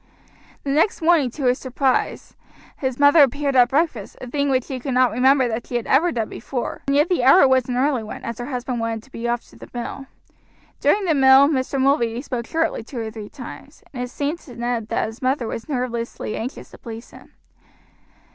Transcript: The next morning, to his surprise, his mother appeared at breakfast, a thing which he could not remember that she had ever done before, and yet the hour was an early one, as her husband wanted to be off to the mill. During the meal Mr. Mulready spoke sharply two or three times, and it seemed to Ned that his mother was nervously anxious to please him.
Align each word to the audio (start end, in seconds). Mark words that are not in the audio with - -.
The 0.63 0.71
next 0.71 0.99
morning, 1.03 1.29
to 1.29 1.45
his 1.45 1.59
surprise, 1.59 2.35
his 2.77 2.97
mother 2.97 3.21
appeared 3.21 3.55
at 3.55 3.69
breakfast, 3.69 4.17
a 4.19 4.25
thing 4.25 4.49
which 4.49 4.67
he 4.67 4.79
could 4.79 4.95
not 4.95 5.11
remember 5.11 5.47
that 5.47 5.67
she 5.67 5.75
had 5.75 5.85
ever 5.85 6.11
done 6.11 6.27
before, 6.27 6.81
and 6.87 6.95
yet 6.95 7.07
the 7.07 7.23
hour 7.23 7.47
was 7.47 7.69
an 7.69 7.77
early 7.77 8.01
one, 8.01 8.23
as 8.23 8.39
her 8.39 8.47
husband 8.47 8.79
wanted 8.79 9.03
to 9.03 9.11
be 9.11 9.27
off 9.27 9.47
to 9.49 9.57
the 9.57 9.69
mill. 9.75 10.07
During 10.79 11.05
the 11.05 11.13
meal 11.13 11.47
Mr. 11.47 11.79
Mulready 11.79 12.23
spoke 12.23 12.47
sharply 12.47 12.83
two 12.83 12.97
or 12.97 13.11
three 13.11 13.29
times, 13.29 13.83
and 13.93 14.01
it 14.01 14.09
seemed 14.09 14.39
to 14.39 14.55
Ned 14.55 14.87
that 14.87 15.05
his 15.05 15.21
mother 15.21 15.45
was 15.45 15.69
nervously 15.69 16.35
anxious 16.35 16.71
to 16.71 16.79
please 16.79 17.11
him. 17.11 17.35